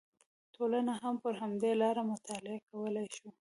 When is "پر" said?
1.23-1.33